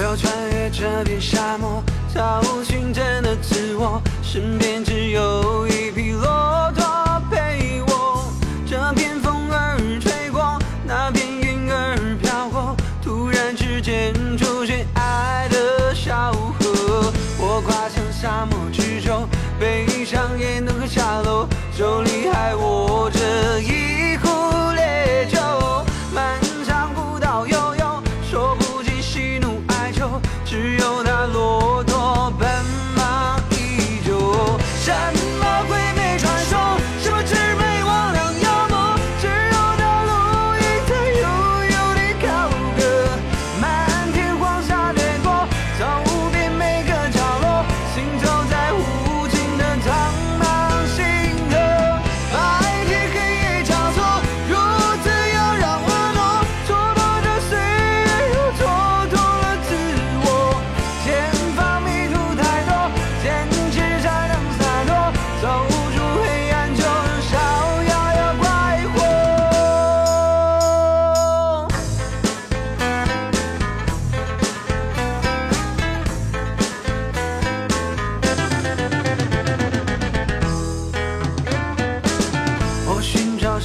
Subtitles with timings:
[0.00, 4.00] 我要穿越这片沙漠，找寻真的自我。
[4.22, 6.22] 身边只有一匹骆
[6.74, 8.32] 驼陪我，
[8.66, 12.74] 这片风儿吹过，那片云儿飘过，
[13.04, 21.46] 突然之间出现爱的小河，我跨向沙漠之中，悲伤也能和下落，
[21.76, 23.89] 手里还握着一。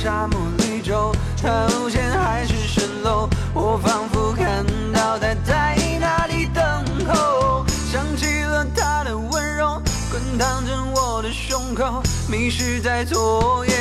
[0.06, 1.12] 沙漠绿洲
[1.42, 6.64] 头衔海市蜃楼我仿佛看到他在那里等
[7.08, 7.66] 候？
[7.92, 13.75] 想起了他的温柔滚烫着我的胸口迷失在昨夜。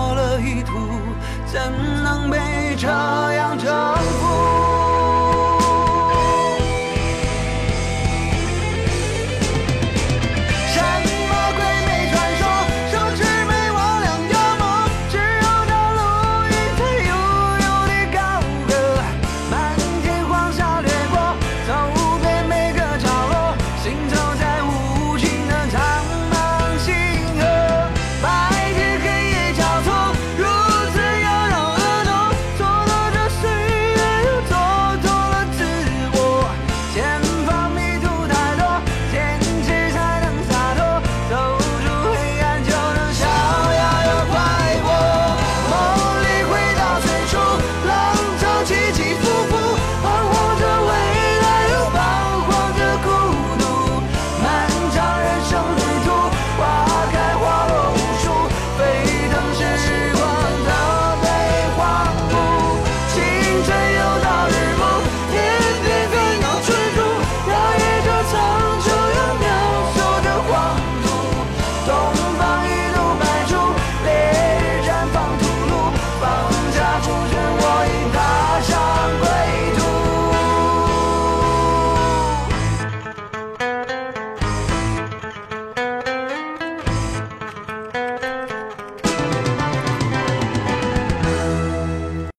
[0.00, 0.78] 多了意图
[1.44, 1.60] 怎
[2.02, 4.79] 能被这样征服？